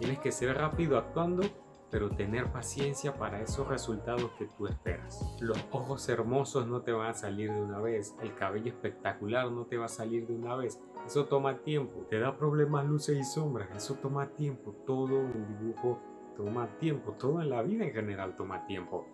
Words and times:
Tienes 0.00 0.18
que 0.18 0.32
ser 0.32 0.56
rápido 0.56 0.96
actuando, 0.96 1.42
pero 1.90 2.08
tener 2.08 2.50
paciencia 2.50 3.18
para 3.18 3.42
esos 3.42 3.68
resultados 3.68 4.30
que 4.38 4.46
tú 4.46 4.66
esperas. 4.66 5.36
Los 5.40 5.62
ojos 5.72 6.08
hermosos 6.08 6.66
no 6.66 6.80
te 6.80 6.90
van 6.92 7.10
a 7.10 7.14
salir 7.14 7.52
de 7.52 7.60
una 7.60 7.80
vez, 7.80 8.16
el 8.22 8.34
cabello 8.34 8.68
espectacular 8.68 9.52
no 9.52 9.66
te 9.66 9.76
va 9.76 9.84
a 9.84 9.88
salir 9.88 10.26
de 10.26 10.34
una 10.34 10.56
vez. 10.56 10.80
Eso 11.06 11.26
toma 11.26 11.58
tiempo, 11.58 12.06
te 12.08 12.18
da 12.18 12.34
problemas 12.34 12.86
luces 12.86 13.18
y 13.18 13.24
sombras, 13.24 13.68
eso 13.76 13.96
toma 13.96 14.30
tiempo, 14.30 14.74
todo 14.86 15.20
el 15.20 15.46
dibujo 15.46 16.00
toma 16.34 16.66
tiempo, 16.78 17.12
todo 17.18 17.42
en 17.42 17.50
la 17.50 17.60
vida 17.60 17.84
en 17.84 17.92
general 17.92 18.36
toma 18.36 18.64
tiempo. 18.64 19.06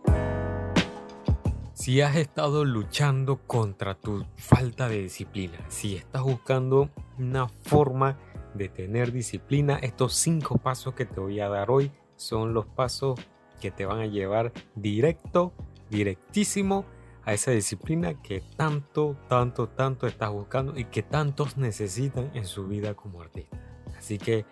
Si 1.73 2.01
has 2.01 2.15
estado 2.15 2.65
luchando 2.65 3.41
contra 3.45 3.97
tu 3.97 4.25
falta 4.37 4.89
de 4.89 5.03
disciplina, 5.03 5.59
si 5.67 5.97
estás 5.97 6.23
buscando 6.23 6.91
una 7.19 7.49
forma 7.49 8.17
de 8.57 8.69
tener 8.69 9.13
disciplina, 9.13 9.77
estos 9.77 10.15
cinco 10.15 10.59
pasos 10.59 10.95
que 10.95 11.05
te 11.05 11.21
voy 11.21 11.41
a 11.41 11.49
dar 11.49 11.71
hoy 11.71 11.93
son 12.17 12.55
los 12.55 12.67
pasos 12.67 13.21
que 13.61 13.71
te 13.71 13.87
van 13.87 14.01
a 14.01 14.07
llevar 14.07 14.53
directo, 14.75 15.53
directísimo 15.91 16.85
a 17.25 17.33
esa 17.33 17.51
disciplina 17.51 18.23
que 18.23 18.43
tanto, 18.57 19.17
tanto, 19.29 19.69
tanto 19.69 20.07
estás 20.07 20.31
buscando 20.31 20.79
y 20.79 20.85
que 20.85 21.03
tantos 21.03 21.57
necesitan 21.57 22.31
en 22.35 22.45
su 22.45 22.67
vida 22.67 22.95
como 22.95 23.21
artista. 23.21 23.59
Así 23.99 24.19
que 24.19 24.45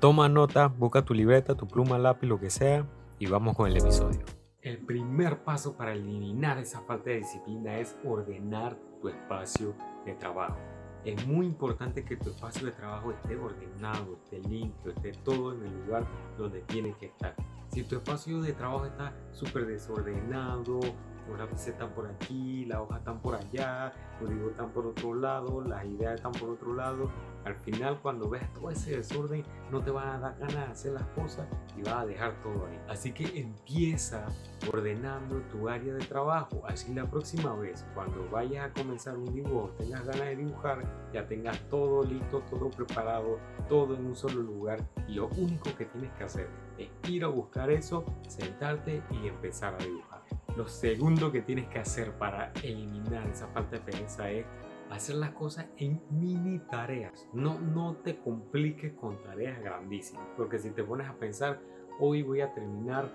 toma 0.00 0.28
nota, 0.28 0.68
busca 0.68 1.04
tu 1.04 1.12
libreta, 1.12 1.54
tu 1.54 1.66
pluma, 1.66 1.98
lápiz, 1.98 2.26
lo 2.26 2.40
que 2.40 2.50
sea 2.50 2.86
y 3.18 3.26
vamos 3.26 3.56
con 3.56 3.70
el 3.70 3.76
episodio. 3.76 4.20
El 4.62 4.78
primer 4.78 5.44
paso 5.44 5.76
para 5.76 5.92
eliminar 5.92 6.58
esa 6.58 6.80
falta 6.82 7.10
de 7.10 7.18
disciplina 7.18 7.78
es 7.78 7.96
ordenar 8.04 8.78
tu 9.00 9.08
espacio 9.08 9.74
de 10.04 10.14
trabajo 10.14 10.75
es 11.06 11.24
muy 11.24 11.46
importante 11.46 12.04
que 12.04 12.16
tu 12.16 12.30
espacio 12.30 12.66
de 12.66 12.72
trabajo 12.72 13.12
esté 13.12 13.36
ordenado, 13.36 14.18
esté 14.24 14.40
limpio, 14.48 14.90
esté 14.90 15.12
todo 15.12 15.54
en 15.54 15.62
el 15.62 15.84
lugar 15.84 16.04
donde 16.36 16.62
tiene 16.62 16.94
que 16.98 17.06
estar. 17.06 17.32
Si 17.68 17.84
tu 17.84 17.94
espacio 17.94 18.40
de 18.40 18.52
trabajo 18.52 18.86
está 18.86 19.14
súper 19.30 19.66
desordenado, 19.66 20.80
los 21.28 21.38
lápices 21.38 21.68
están 21.68 21.90
por 21.90 22.08
aquí, 22.08 22.64
las 22.64 22.80
hojas 22.80 22.98
están 22.98 23.20
por 23.20 23.36
allá, 23.36 23.92
los 24.20 24.30
dibujos 24.30 24.50
están 24.50 24.70
por 24.70 24.86
otro 24.86 25.14
lado, 25.14 25.60
las 25.60 25.84
ideas 25.84 26.16
están 26.16 26.32
por 26.32 26.50
otro 26.50 26.74
lado. 26.74 27.08
Al 27.46 27.54
final, 27.54 28.00
cuando 28.02 28.28
ves 28.28 28.42
todo 28.54 28.70
ese 28.72 28.96
desorden, 28.96 29.44
no 29.70 29.80
te 29.80 29.92
van 29.92 30.08
a 30.08 30.18
dar 30.18 30.36
ganas 30.36 30.54
de 30.54 30.72
hacer 30.72 30.92
las 30.94 31.06
cosas 31.10 31.46
y 31.76 31.82
vas 31.82 31.94
a 31.94 32.06
dejar 32.06 32.42
todo 32.42 32.66
ahí. 32.66 32.76
Así 32.88 33.12
que 33.12 33.38
empieza 33.38 34.26
ordenando 34.68 35.40
tu 35.42 35.68
área 35.68 35.94
de 35.94 36.04
trabajo. 36.04 36.64
Así 36.66 36.92
la 36.92 37.08
próxima 37.08 37.54
vez, 37.54 37.86
cuando 37.94 38.28
vayas 38.30 38.68
a 38.68 38.72
comenzar 38.72 39.16
un 39.16 39.32
dibujo, 39.32 39.70
tengas 39.78 40.04
ganas 40.04 40.26
de 40.26 40.36
dibujar, 40.36 40.82
ya 41.12 41.24
tengas 41.28 41.60
todo 41.68 42.02
listo, 42.02 42.40
todo 42.50 42.68
preparado, 42.68 43.38
todo 43.68 43.94
en 43.94 44.06
un 44.06 44.16
solo 44.16 44.42
lugar. 44.42 44.84
Y 45.06 45.14
lo 45.14 45.28
único 45.28 45.72
que 45.76 45.84
tienes 45.84 46.10
que 46.14 46.24
hacer 46.24 46.48
es 46.78 46.88
ir 47.08 47.22
a 47.22 47.28
buscar 47.28 47.70
eso, 47.70 48.04
sentarte 48.26 49.04
y 49.12 49.28
empezar 49.28 49.74
a 49.74 49.84
dibujar. 49.84 50.20
Lo 50.56 50.66
segundo 50.66 51.30
que 51.30 51.42
tienes 51.42 51.68
que 51.68 51.78
hacer 51.78 52.10
para 52.18 52.50
eliminar 52.64 53.24
esa 53.28 53.46
falta 53.48 53.76
de 53.76 53.82
pereza 53.82 54.28
es 54.30 54.46
hacer 54.90 55.16
las 55.16 55.30
cosas 55.30 55.66
en 55.76 56.00
mini 56.10 56.58
tareas. 56.58 57.28
No, 57.32 57.58
no 57.60 57.96
te 57.96 58.18
compliques 58.18 58.92
con 58.94 59.20
tareas 59.22 59.60
grandísimas, 59.60 60.26
porque 60.36 60.58
si 60.58 60.70
te 60.70 60.84
pones 60.84 61.08
a 61.08 61.14
pensar, 61.14 61.60
hoy 61.98 62.22
voy 62.22 62.40
a 62.40 62.52
terminar 62.54 63.12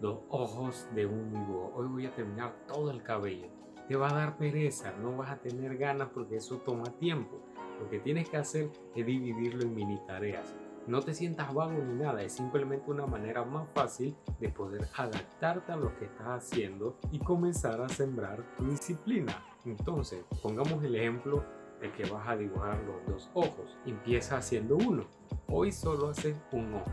los 0.00 0.18
ojos 0.28 0.88
de 0.94 1.06
un 1.06 1.30
dibujo, 1.30 1.72
hoy 1.74 1.88
voy 1.88 2.06
a 2.06 2.14
terminar 2.14 2.54
todo 2.66 2.90
el 2.90 3.02
cabello, 3.02 3.48
te 3.88 3.96
va 3.96 4.10
a 4.10 4.14
dar 4.14 4.36
pereza, 4.36 4.92
no 5.00 5.16
vas 5.16 5.30
a 5.30 5.38
tener 5.38 5.76
ganas 5.76 6.08
porque 6.12 6.36
eso 6.36 6.58
toma 6.58 6.84
tiempo. 6.98 7.40
Lo 7.80 7.88
que 7.90 7.98
tienes 7.98 8.28
que 8.28 8.36
hacer 8.36 8.70
es 8.94 9.06
dividirlo 9.06 9.62
en 9.62 9.74
mini 9.74 9.98
tareas. 10.06 10.54
No 10.86 11.00
te 11.00 11.14
sientas 11.14 11.52
vago 11.52 11.72
ni 11.72 11.94
nada, 11.94 12.22
es 12.22 12.32
simplemente 12.32 12.90
una 12.90 13.06
manera 13.06 13.44
más 13.44 13.66
fácil 13.74 14.14
de 14.38 14.50
poder 14.50 14.86
adaptarte 14.96 15.72
a 15.72 15.76
lo 15.76 15.96
que 15.96 16.04
estás 16.04 16.28
haciendo 16.28 16.98
y 17.10 17.18
comenzar 17.18 17.80
a 17.80 17.88
sembrar 17.88 18.44
tu 18.56 18.66
disciplina. 18.66 19.34
Entonces, 19.64 20.24
pongamos 20.42 20.82
el 20.84 20.96
ejemplo 20.96 21.44
de 21.80 21.90
que 21.92 22.04
vas 22.10 22.28
a 22.28 22.36
dibujar 22.36 22.82
los 22.84 23.06
dos 23.06 23.30
ojos. 23.34 23.76
Empieza 23.86 24.36
haciendo 24.36 24.76
uno. 24.76 25.04
Hoy 25.48 25.72
solo 25.72 26.08
haces 26.08 26.36
un 26.52 26.74
ojo. 26.74 26.92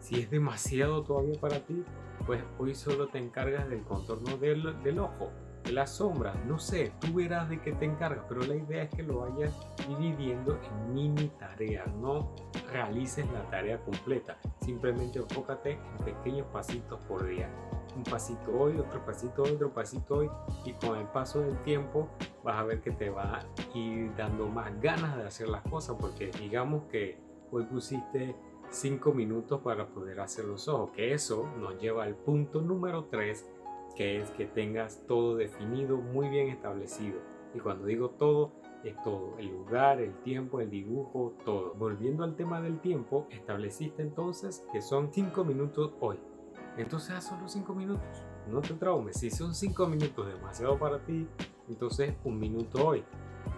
Si 0.00 0.20
es 0.20 0.30
demasiado 0.30 1.02
todavía 1.02 1.40
para 1.40 1.60
ti, 1.60 1.84
pues 2.26 2.42
hoy 2.58 2.74
solo 2.74 3.08
te 3.08 3.18
encargas 3.18 3.68
del 3.68 3.82
contorno 3.82 4.36
del, 4.36 4.82
del 4.82 4.98
ojo 4.98 5.30
la 5.70 5.86
sombra, 5.86 6.34
no 6.46 6.58
sé, 6.58 6.92
tú 7.00 7.14
verás 7.14 7.48
de 7.48 7.60
qué 7.60 7.72
te 7.72 7.84
encargas, 7.84 8.24
pero 8.28 8.42
la 8.42 8.56
idea 8.56 8.82
es 8.82 8.90
que 8.90 9.02
lo 9.02 9.20
vayas 9.20 9.54
dividiendo 9.86 10.58
en 10.60 10.94
mini 10.94 11.28
tareas, 11.38 11.86
no 11.94 12.34
realices 12.72 13.30
la 13.32 13.48
tarea 13.48 13.78
completa, 13.80 14.38
simplemente 14.60 15.20
enfócate 15.20 15.72
en 15.72 16.04
pequeños 16.04 16.46
pasitos 16.48 17.00
por 17.06 17.26
día. 17.26 17.48
Un 17.96 18.04
pasito 18.04 18.58
hoy, 18.58 18.78
otro 18.78 19.04
pasito 19.04 19.42
hoy, 19.42 19.50
otro 19.50 19.70
pasito 19.72 20.16
hoy, 20.16 20.30
y 20.64 20.72
con 20.72 20.96
el 20.98 21.06
paso 21.08 21.40
del 21.40 21.62
tiempo 21.62 22.08
vas 22.42 22.56
a 22.56 22.64
ver 22.64 22.80
que 22.80 22.90
te 22.90 23.10
va 23.10 23.40
a 23.40 23.44
ir 23.76 24.14
dando 24.16 24.48
más 24.48 24.80
ganas 24.80 25.16
de 25.16 25.24
hacer 25.24 25.48
las 25.48 25.62
cosas, 25.62 25.96
porque 26.00 26.30
digamos 26.40 26.84
que 26.84 27.18
hoy 27.50 27.64
pusiste 27.64 28.34
5 28.70 29.12
minutos 29.12 29.60
para 29.60 29.88
poder 29.88 30.20
hacer 30.20 30.46
los 30.46 30.68
ojos, 30.68 30.90
que 30.92 31.12
eso 31.12 31.48
nos 31.58 31.78
lleva 31.78 32.04
al 32.04 32.14
punto 32.16 32.62
número 32.62 33.04
3 33.04 33.46
que 33.94 34.20
es 34.20 34.30
que 34.30 34.46
tengas 34.46 35.02
todo 35.06 35.36
definido, 35.36 35.96
muy 35.98 36.28
bien 36.28 36.48
establecido. 36.48 37.20
Y 37.54 37.58
cuando 37.58 37.86
digo 37.86 38.10
todo, 38.10 38.52
es 38.84 39.00
todo, 39.02 39.36
el 39.38 39.48
lugar, 39.48 40.00
el 40.00 40.14
tiempo, 40.22 40.60
el 40.60 40.70
dibujo, 40.70 41.34
todo. 41.44 41.74
Volviendo 41.74 42.24
al 42.24 42.34
tema 42.34 42.60
del 42.60 42.80
tiempo, 42.80 43.26
estableciste 43.30 44.02
entonces 44.02 44.64
que 44.72 44.80
son 44.80 45.12
5 45.12 45.44
minutos 45.44 45.92
hoy. 46.00 46.18
Entonces 46.76 47.10
haz 47.10 47.28
solo 47.28 47.48
5 47.48 47.74
minutos, 47.74 48.24
no 48.50 48.60
te 48.60 48.74
traumes. 48.74 49.18
Si 49.18 49.30
son 49.30 49.54
5 49.54 49.86
minutos 49.86 50.26
demasiado 50.26 50.78
para 50.78 50.98
ti, 51.04 51.28
entonces 51.68 52.14
un 52.24 52.38
minuto 52.38 52.86
hoy 52.86 53.04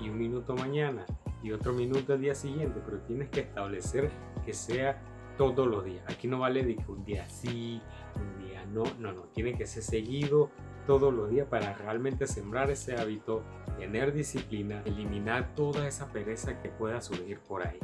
y 0.01 0.09
un 0.09 0.19
minuto 0.19 0.55
mañana 0.55 1.07
y 1.43 1.53
otro 1.53 1.73
minuto 1.73 2.15
el 2.15 2.21
día 2.21 2.35
siguiente, 2.35 2.81
pero 2.85 2.99
tienes 3.03 3.29
que 3.29 3.41
establecer 3.41 4.11
que 4.45 4.53
sea 4.53 5.01
todos 5.37 5.67
los 5.67 5.85
días. 5.85 6.05
Aquí 6.09 6.27
no 6.27 6.39
vale 6.39 6.65
de 6.65 6.77
que 6.77 6.91
un 6.91 7.05
día 7.05 7.29
sí, 7.29 7.81
un 8.17 8.45
día 8.45 8.65
no, 8.67 8.85
no, 8.99 9.13
no, 9.13 9.23
tiene 9.35 9.57
que 9.57 9.67
ser 9.67 9.83
seguido 9.83 10.51
todos 10.87 11.13
los 11.13 11.31
días 11.31 11.47
para 11.49 11.73
realmente 11.75 12.27
sembrar 12.27 12.71
ese 12.71 12.97
hábito, 12.97 13.43
tener 13.79 14.13
disciplina, 14.13 14.83
eliminar 14.85 15.55
toda 15.55 15.87
esa 15.87 16.13
pereza 16.13 16.61
que 16.61 16.69
pueda 16.69 17.01
surgir 17.01 17.41
por 17.41 17.67
ahí. 17.67 17.79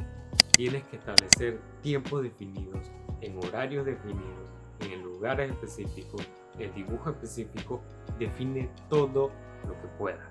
Tienes 0.55 0.83
que 0.85 0.97
establecer 0.97 1.59
tiempos 1.81 2.23
definidos, 2.23 2.91
en 3.21 3.37
horarios 3.37 3.85
definidos, 3.85 4.49
en 4.81 5.01
lugares 5.03 5.51
específicos, 5.51 6.27
el 6.57 6.73
dibujo 6.73 7.09
específico, 7.09 7.81
define 8.19 8.69
todo 8.89 9.31
lo 9.67 9.81
que 9.81 9.87
puedas. 9.97 10.27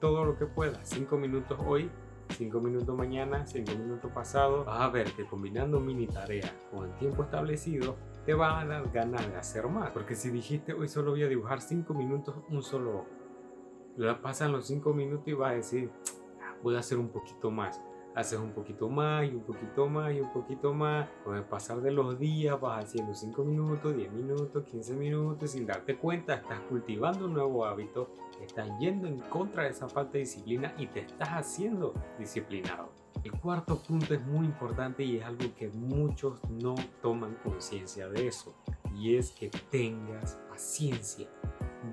Todo 0.00 0.24
lo 0.24 0.36
que 0.36 0.46
puedas. 0.46 0.88
Cinco 0.88 1.16
minutos 1.16 1.58
hoy 1.66 1.90
5 2.32 2.60
minutos 2.60 2.96
mañana, 2.96 3.46
5 3.46 3.72
minutos 3.72 4.10
pasado, 4.12 4.64
vas 4.64 4.80
a 4.80 4.88
ver 4.88 5.12
que 5.12 5.26
combinando 5.26 5.80
mini 5.80 6.06
tareas 6.06 6.52
con 6.70 6.86
el 6.86 6.96
tiempo 6.96 7.22
establecido, 7.22 7.96
te 8.24 8.34
va 8.34 8.60
a 8.60 8.64
dar 8.64 8.90
ganas 8.90 9.26
de 9.28 9.36
hacer 9.36 9.66
más. 9.68 9.90
Porque 9.90 10.14
si 10.14 10.30
dijiste 10.30 10.72
hoy 10.72 10.88
solo 10.88 11.12
voy 11.12 11.22
a 11.22 11.28
dibujar 11.28 11.60
5 11.60 11.92
minutos 11.94 12.34
un 12.48 12.62
solo 12.62 13.00
ojo, 13.00 14.18
pasan 14.22 14.52
los 14.52 14.66
5 14.66 14.92
minutos 14.94 15.28
y 15.28 15.32
vas 15.34 15.52
a 15.52 15.54
decir, 15.54 15.90
ah, 16.40 16.54
voy 16.62 16.76
a 16.76 16.78
hacer 16.78 16.98
un 16.98 17.08
poquito 17.08 17.50
más 17.50 17.80
haces 18.14 18.38
un 18.38 18.52
poquito 18.52 18.88
más 18.88 19.24
y 19.24 19.34
un 19.34 19.42
poquito 19.42 19.88
más 19.88 20.12
y 20.12 20.20
un 20.20 20.32
poquito 20.32 20.72
más. 20.72 21.08
Con 21.24 21.36
el 21.36 21.44
pasar 21.44 21.80
de 21.80 21.90
los 21.90 22.18
días 22.18 22.60
vas 22.60 22.84
haciendo 22.84 23.14
5 23.14 23.44
minutos, 23.44 23.96
10 23.96 24.12
minutos, 24.12 24.64
15 24.64 24.94
minutos 24.94 25.50
sin 25.50 25.66
darte 25.66 25.96
cuenta 25.96 26.34
estás 26.34 26.60
cultivando 26.68 27.26
un 27.26 27.34
nuevo 27.34 27.64
hábito, 27.64 28.10
estás 28.40 28.68
yendo 28.78 29.06
en 29.08 29.20
contra 29.20 29.64
de 29.64 29.70
esa 29.70 29.88
falta 29.88 30.12
de 30.12 30.20
disciplina 30.20 30.74
y 30.78 30.86
te 30.86 31.00
estás 31.00 31.28
haciendo 31.30 31.94
disciplinado. 32.18 32.90
El 33.24 33.32
cuarto 33.32 33.80
punto 33.80 34.14
es 34.14 34.26
muy 34.26 34.46
importante 34.46 35.04
y 35.04 35.18
es 35.18 35.24
algo 35.24 35.54
que 35.56 35.68
muchos 35.68 36.40
no 36.50 36.74
toman 37.00 37.36
conciencia 37.44 38.08
de 38.08 38.26
eso 38.26 38.54
y 38.96 39.16
es 39.16 39.30
que 39.30 39.48
tengas 39.70 40.38
paciencia. 40.48 41.28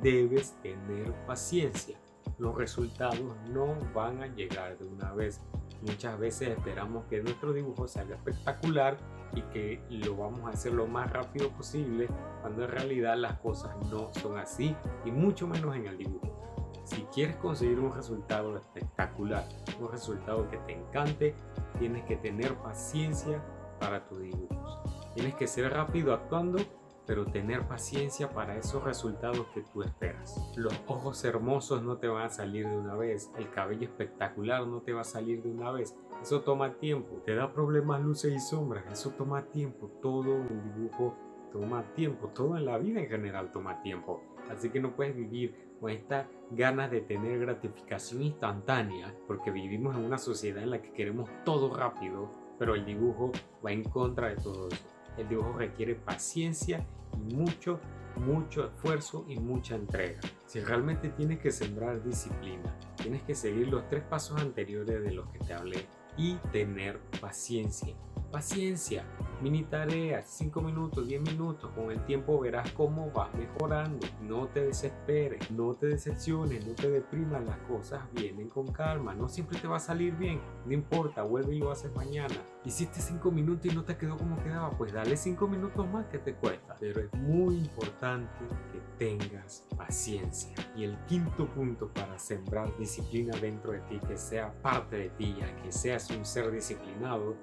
Debes 0.02 0.54
tener 0.62 1.14
paciencia. 1.26 2.00
Los 2.38 2.56
resultados 2.56 3.36
no 3.50 3.76
van 3.94 4.24
a 4.24 4.28
llegar 4.28 4.78
de 4.78 4.86
una 4.86 5.14
vez 5.14 5.42
Muchas 5.82 6.20
veces 6.20 6.50
esperamos 6.50 7.06
que 7.06 7.22
nuestro 7.22 7.54
dibujo 7.54 7.88
salga 7.88 8.16
espectacular 8.16 8.98
y 9.34 9.42
que 9.44 9.82
lo 9.90 10.18
vamos 10.18 10.42
a 10.46 10.50
hacer 10.50 10.74
lo 10.74 10.88
más 10.88 11.12
rápido 11.12 11.50
posible, 11.50 12.08
cuando 12.42 12.64
en 12.66 12.72
realidad 12.72 13.16
las 13.18 13.40
cosas 13.40 13.76
no 13.90 14.14
son 14.14 14.38
así, 14.38 14.76
y 15.06 15.12
mucho 15.12 15.48
menos 15.48 15.76
en 15.76 15.86
el 15.86 15.98
dibujo. 15.98 16.36
Si 16.84 17.04
quieres 17.14 17.36
conseguir 17.38 17.80
un 17.80 17.94
resultado 17.94 18.58
espectacular, 18.58 19.48
un 19.80 19.92
resultado 19.92 20.50
que 20.50 20.58
te 20.58 20.74
encante, 20.74 21.36
tienes 21.78 22.04
que 22.06 22.18
tener 22.18 22.56
paciencia 22.56 23.44
para 23.80 24.08
tus 24.08 24.22
dibujos. 24.22 24.80
Tienes 25.14 25.36
que 25.36 25.48
ser 25.48 25.72
rápido 25.72 26.14
actuando, 26.14 26.60
pero 27.10 27.26
tener 27.26 27.68
paciencia 27.68 28.30
para 28.30 28.56
esos 28.56 28.84
resultados 28.84 29.48
que 29.56 29.64
tú 29.64 29.82
esperas. 29.82 30.54
Los 30.56 30.80
ojos 30.86 31.26
hermosos 31.26 31.82
no 31.82 31.98
te 31.98 32.08
van 32.08 32.28
a 32.28 32.30
salir 32.30 32.70
de 32.70 32.78
una 32.78 32.94
vez, 32.94 33.32
el 33.36 33.50
cabello 33.50 33.86
espectacular 33.86 34.68
no 34.68 34.82
te 34.82 34.94
va 34.94 35.02
a 35.02 35.04
salir 35.04 35.42
de 35.42 35.50
una 35.50 35.72
vez. 35.72 35.98
Eso 36.22 36.42
toma 36.42 36.76
tiempo, 36.76 37.24
te 37.26 37.34
da 37.34 37.52
problemas 37.52 38.00
luces 38.04 38.32
y 38.32 38.40
sombras, 38.40 38.86
eso 38.92 39.10
toma 39.18 39.42
tiempo, 39.42 39.90
todo 40.04 40.36
el 40.36 40.64
dibujo 40.76 41.16
toma 41.52 41.82
tiempo, 41.96 42.28
todo 42.28 42.56
en 42.56 42.66
la 42.66 42.78
vida 42.78 43.00
en 43.00 43.10
general 43.10 43.52
toma 43.52 43.82
tiempo. 43.82 44.22
Así 44.48 44.70
que 44.70 44.80
no 44.80 44.96
puedes 44.96 45.16
vivir 45.16 45.74
con 45.82 45.90
estas 45.90 46.28
ganas 46.52 46.92
de 46.92 47.02
tener 47.02 47.40
gratificación 47.40 48.22
instantánea, 48.22 49.16
porque 49.26 49.50
vivimos 49.50 49.98
en 49.98 50.06
una 50.06 50.20
sociedad 50.20 50.62
en 50.62 50.70
la 50.70 50.82
que 50.84 50.92
queremos 50.92 51.28
todo 51.44 51.76
rápido, 51.76 52.30
pero 52.60 52.76
el 52.76 52.86
dibujo 52.86 53.32
va 53.66 53.72
en 53.72 53.84
contra 53.84 54.28
de 54.28 54.36
todo 54.36 54.68
eso. 54.68 54.99
El 55.18 55.28
dibujo 55.30 55.54
requiere 55.54 55.96
paciencia 55.96 56.86
y 57.14 57.36
mucho, 57.36 57.80
mucho 58.16 58.66
esfuerzo 58.66 59.26
y 59.28 59.40
mucha 59.40 59.76
entrega. 59.76 60.20
Si 60.46 60.60
realmente 60.60 61.10
tienes 61.10 61.40
que 61.40 61.52
sembrar 61.52 62.04
disciplina, 62.04 62.76
tienes 62.96 63.22
que 63.24 63.36
seguir 63.36 63.68
los 63.68 63.88
tres 63.88 64.04
pasos 64.04 64.42
anteriores 64.42 65.04
de 65.04 65.12
los 65.12 65.30
que 65.30 65.40
te 65.40 65.54
hablé 65.54 65.88
y 66.18 66.36
tener 66.52 67.00
paciencia. 67.22 67.96
Paciencia, 68.32 69.04
mini 69.42 69.64
tareas, 69.64 70.30
5 70.38 70.62
minutos, 70.62 71.08
10 71.08 71.22
minutos, 71.22 71.72
con 71.72 71.90
el 71.90 72.06
tiempo 72.06 72.40
verás 72.40 72.72
cómo 72.74 73.10
vas 73.12 73.34
mejorando. 73.34 74.06
No 74.22 74.48
te 74.48 74.66
desesperes, 74.66 75.50
no 75.50 75.74
te 75.74 75.88
decepciones, 75.88 76.66
no 76.66 76.74
te 76.74 76.92
deprimas, 76.92 77.44
las 77.44 77.58
cosas 77.62 78.02
vienen 78.14 78.48
con 78.48 78.68
calma, 78.68 79.16
no 79.16 79.30
siempre 79.30 79.58
te 79.60 79.68
va 79.68 79.78
a 79.78 79.80
salir 79.80 80.16
bien, 80.16 80.40
no 80.64 80.74
importa, 80.74 81.24
vuelve 81.24 81.56
y 81.56 81.60
lo 81.60 81.72
haces 81.72 81.92
mañana. 81.96 82.36
Hiciste 82.66 83.02
5 83.02 83.32
minutos 83.32 83.72
y 83.72 83.76
no 83.76 83.84
te 83.84 83.98
quedó 83.98 84.16
como 84.16 84.42
quedaba, 84.44 84.70
pues 84.72 84.94
dale 84.94 85.18
5 85.18 85.48
minutos 85.48 85.90
más 85.90 86.06
que 86.08 86.20
te 86.20 86.36
cuesta. 86.36 86.76
Pero 86.80 87.02
es 87.02 87.12
muy 87.16 87.56
importante 87.56 88.30
que 88.72 88.80
tengas 89.00 89.66
paciencia. 89.76 90.54
Y 90.76 90.84
el 90.84 90.98
quinto 91.06 91.48
punto 91.48 91.92
para 91.92 92.20
sembrar 92.20 92.78
disciplina 92.78 93.36
dentro 93.40 93.72
de 93.72 93.80
ti, 93.82 94.00
que 94.08 94.18
sea 94.18 94.54
parte 94.62 94.98
de 94.98 95.10
ti, 95.10 95.36
ya 95.40 95.56
que 95.64 95.72
seas 95.72 96.12
un 96.12 96.26
ser 96.26 96.52
disciplinado, 96.52 97.36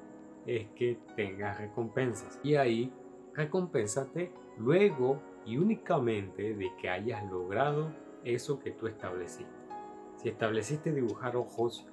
es 0.46 0.68
que 0.70 0.98
tengas 1.16 1.58
recompensas. 1.58 2.40
Y 2.42 2.54
ahí 2.54 2.92
recompénsate 3.34 4.32
luego 4.58 5.20
y 5.44 5.58
únicamente 5.58 6.54
de 6.54 6.72
que 6.80 6.88
hayas 6.88 7.24
logrado 7.30 7.92
eso 8.24 8.58
que 8.58 8.70
tú 8.70 8.86
estableciste. 8.86 9.52
Si 10.16 10.28
estableciste 10.28 10.92
dibujar 10.92 11.36
ojos 11.36 11.86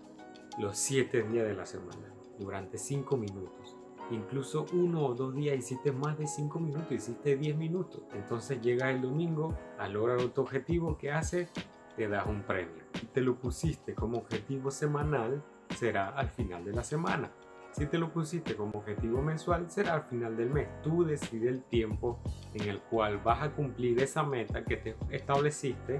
los 0.57 0.77
7 0.77 1.23
días 1.23 1.45
de 1.45 1.53
la 1.53 1.65
semana, 1.65 2.13
durante 2.39 2.77
5 2.77 3.17
minutos, 3.17 3.77
incluso 4.11 4.65
uno 4.73 5.06
o 5.06 5.13
dos 5.13 5.35
días 5.35 5.57
hiciste 5.57 5.91
más 5.91 6.17
de 6.17 6.27
5 6.27 6.59
minutos, 6.59 6.91
hiciste 6.91 7.35
10 7.35 7.57
minutos, 7.57 8.01
entonces 8.13 8.61
llega 8.61 8.89
el 8.89 9.01
domingo 9.01 9.56
a 9.77 9.88
lograr 9.88 10.19
tu 10.29 10.41
objetivo, 10.41 10.97
que 10.97 11.11
hace? 11.11 11.49
Te 11.95 12.07
das 12.07 12.25
un 12.25 12.41
premio. 12.41 12.83
Te 13.13 13.21
lo 13.21 13.35
pusiste 13.35 13.94
como 13.94 14.17
objetivo 14.17 14.71
semanal, 14.71 15.44
será 15.75 16.09
al 16.09 16.29
final 16.29 16.65
de 16.65 16.73
la 16.73 16.83
semana. 16.83 17.31
Si 17.73 17.87
te 17.87 17.97
lo 17.97 18.13
pusiste 18.13 18.55
como 18.55 18.77
objetivo 18.77 19.19
mensual, 19.23 19.69
será 19.69 19.95
al 19.95 20.03
final 20.03 20.37
del 20.37 20.51
mes. 20.51 20.67
Tú 20.83 21.03
decides 21.03 21.49
el 21.49 21.63
tiempo 21.63 22.19
en 22.53 22.69
el 22.69 22.79
cual 22.81 23.17
vas 23.17 23.41
a 23.41 23.51
cumplir 23.51 23.99
esa 23.99 24.21
meta 24.21 24.63
que 24.63 24.77
te 24.77 24.95
estableciste, 25.09 25.99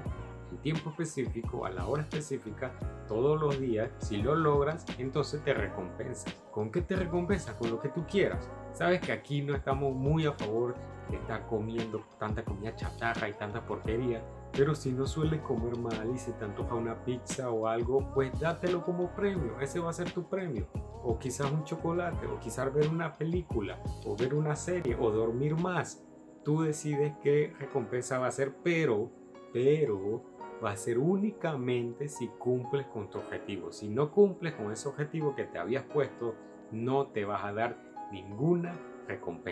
en 0.52 0.58
tiempo 0.58 0.90
específico, 0.90 1.66
a 1.66 1.70
la 1.70 1.86
hora 1.88 2.02
específica, 2.02 2.70
todos 3.08 3.40
los 3.40 3.58
días. 3.58 3.90
Si 3.98 4.18
lo 4.18 4.36
logras, 4.36 4.86
entonces 4.98 5.42
te 5.42 5.52
recompensas. 5.52 6.32
¿Con 6.52 6.70
qué 6.70 6.80
te 6.80 6.94
recompensas? 6.94 7.56
Con 7.56 7.70
lo 7.70 7.80
que 7.80 7.88
tú 7.88 8.06
quieras. 8.06 8.48
Sabes 8.72 9.00
que 9.00 9.10
aquí 9.10 9.42
no 9.42 9.56
estamos 9.56 9.92
muy 9.92 10.26
a 10.26 10.32
favor 10.32 10.76
de 11.10 11.16
estar 11.16 11.44
comiendo 11.48 12.04
tanta 12.20 12.44
comida 12.44 12.76
chatarra 12.76 13.28
y 13.28 13.32
tanta 13.32 13.66
porquería 13.66 14.22
pero 14.56 14.74
si 14.74 14.92
no 14.92 15.06
suele 15.06 15.40
comer 15.42 15.76
mal 15.78 16.10
y 16.14 16.18
se 16.18 16.32
te 16.32 16.44
antoja 16.44 16.74
una 16.74 17.04
pizza 17.04 17.50
o 17.50 17.66
algo, 17.66 18.12
pues 18.14 18.38
dátelo 18.38 18.84
como 18.84 19.14
premio. 19.14 19.58
Ese 19.60 19.80
va 19.80 19.90
a 19.90 19.94
ser 19.94 20.12
tu 20.12 20.28
premio. 20.28 20.68
O 21.02 21.18
quizás 21.18 21.50
un 21.50 21.64
chocolate, 21.64 22.26
o 22.26 22.38
quizás 22.38 22.72
ver 22.72 22.88
una 22.88 23.12
película, 23.12 23.82
o 24.06 24.16
ver 24.16 24.34
una 24.34 24.54
serie, 24.54 24.96
o 24.98 25.10
dormir 25.10 25.56
más. 25.56 26.04
Tú 26.44 26.62
decides 26.62 27.14
qué 27.22 27.52
recompensa 27.58 28.18
va 28.18 28.28
a 28.28 28.30
ser, 28.30 28.54
pero, 28.62 29.10
pero 29.52 30.22
va 30.64 30.70
a 30.70 30.76
ser 30.76 30.98
únicamente 30.98 32.08
si 32.08 32.28
cumples 32.28 32.86
con 32.86 33.10
tu 33.10 33.18
objetivo. 33.18 33.72
Si 33.72 33.88
no 33.88 34.12
cumples 34.12 34.54
con 34.54 34.70
ese 34.70 34.88
objetivo 34.88 35.34
que 35.34 35.44
te 35.44 35.58
habías 35.58 35.84
puesto, 35.84 36.34
no 36.70 37.08
te 37.08 37.24
vas 37.24 37.44
a 37.44 37.52
dar 37.52 37.76
ninguna 38.12 38.78
recompensa. 39.08 39.43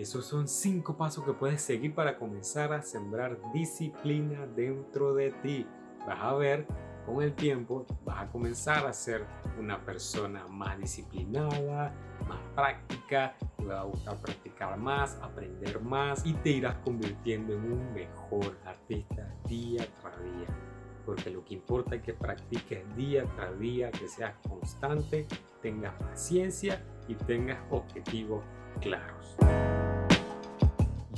Y 0.00 0.04
esos 0.04 0.24
son 0.24 0.48
cinco 0.48 0.96
pasos 0.96 1.26
que 1.26 1.34
puedes 1.34 1.60
seguir 1.60 1.94
para 1.94 2.16
comenzar 2.16 2.72
a 2.72 2.80
sembrar 2.80 3.36
disciplina 3.52 4.46
dentro 4.46 5.12
de 5.12 5.30
ti. 5.30 5.66
Vas 6.06 6.22
a 6.22 6.32
ver 6.36 6.66
con 7.04 7.22
el 7.22 7.34
tiempo, 7.34 7.84
vas 8.02 8.22
a 8.22 8.32
comenzar 8.32 8.86
a 8.86 8.94
ser 8.94 9.26
una 9.58 9.84
persona 9.84 10.48
más 10.48 10.78
disciplinada, 10.78 11.92
más 12.26 12.40
práctica, 12.54 13.36
te 13.58 13.64
va 13.66 13.80
a 13.80 13.84
gustar 13.84 14.16
practicar 14.22 14.78
más, 14.78 15.18
aprender 15.20 15.78
más 15.82 16.24
y 16.24 16.32
te 16.32 16.48
irás 16.48 16.76
convirtiendo 16.76 17.52
en 17.52 17.70
un 17.70 17.92
mejor 17.92 18.56
artista 18.64 19.30
día 19.46 19.86
tras 20.00 20.18
día. 20.18 20.46
Porque 21.04 21.28
lo 21.28 21.44
que 21.44 21.52
importa 21.52 21.96
es 21.96 22.02
que 22.02 22.14
practiques 22.14 22.96
día 22.96 23.26
tras 23.36 23.58
día, 23.58 23.90
que 23.90 24.08
seas 24.08 24.34
constante, 24.48 25.26
tengas 25.60 25.92
paciencia 26.02 26.82
y 27.06 27.14
tengas 27.16 27.58
objetivos 27.68 28.42
claros. 28.80 29.36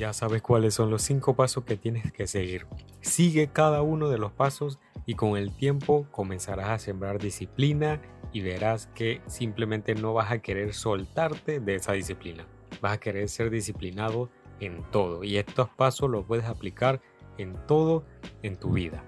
Ya 0.03 0.13
sabes 0.13 0.43
cuáles 0.43 0.75
son 0.75 0.91
los 0.91 1.03
cinco 1.03 1.37
pasos 1.37 1.63
que 1.63 1.77
tienes 1.77 2.11
que 2.11 2.27
seguir. 2.27 2.67
Sigue 3.03 3.53
cada 3.53 3.83
uno 3.83 4.09
de 4.09 4.19
los 4.19 4.33
pasos 4.33 4.81
y 5.07 5.15
con 5.15 5.37
el 5.37 5.57
tiempo 5.57 6.09
comenzarás 6.11 6.71
a 6.71 6.79
sembrar 6.81 7.21
disciplina 7.21 8.03
y 8.33 8.41
verás 8.41 8.89
que 8.97 9.21
simplemente 9.29 9.95
no 9.95 10.13
vas 10.13 10.33
a 10.33 10.41
querer 10.41 10.75
soltarte 10.75 11.61
de 11.61 11.77
esa 11.77 11.93
disciplina. 11.93 12.49
Vas 12.81 12.95
a 12.95 12.99
querer 12.99 13.29
ser 13.29 13.49
disciplinado 13.49 14.29
en 14.59 14.83
todo 14.91 15.23
y 15.23 15.37
estos 15.37 15.69
pasos 15.69 16.11
los 16.11 16.25
puedes 16.27 16.47
aplicar 16.47 17.01
en 17.39 17.57
todo 17.69 18.05
en 18.43 18.57
tu 18.57 18.73
vida. 18.73 19.05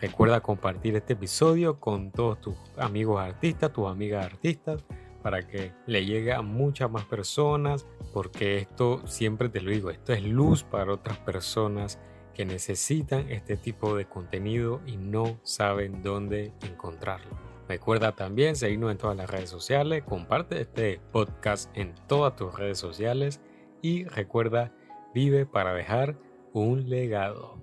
Recuerda 0.00 0.40
compartir 0.40 0.96
este 0.96 1.12
episodio 1.12 1.78
con 1.78 2.10
todos 2.10 2.40
tus 2.40 2.56
amigos 2.78 3.20
artistas, 3.20 3.70
tus 3.70 3.86
amigas 3.86 4.24
artistas 4.24 4.82
para 5.28 5.46
que 5.46 5.72
le 5.84 6.06
llegue 6.06 6.32
a 6.32 6.40
muchas 6.40 6.90
más 6.90 7.04
personas, 7.04 7.86
porque 8.14 8.56
esto 8.56 9.06
siempre 9.06 9.50
te 9.50 9.60
lo 9.60 9.70
digo, 9.70 9.90
esto 9.90 10.14
es 10.14 10.22
luz 10.22 10.64
para 10.64 10.90
otras 10.90 11.18
personas 11.18 11.98
que 12.32 12.46
necesitan 12.46 13.30
este 13.30 13.58
tipo 13.58 13.94
de 13.94 14.06
contenido 14.06 14.80
y 14.86 14.96
no 14.96 15.38
saben 15.42 16.02
dónde 16.02 16.54
encontrarlo. 16.62 17.36
Recuerda 17.68 18.12
también 18.12 18.56
seguirnos 18.56 18.90
en 18.90 18.96
todas 18.96 19.18
las 19.18 19.28
redes 19.28 19.50
sociales, 19.50 20.02
comparte 20.02 20.62
este 20.62 20.98
podcast 21.12 21.68
en 21.76 21.94
todas 22.06 22.34
tus 22.34 22.58
redes 22.58 22.78
sociales 22.78 23.42
y 23.82 24.04
recuerda, 24.04 24.72
vive 25.12 25.44
para 25.44 25.74
dejar 25.74 26.16
un 26.54 26.88
legado. 26.88 27.62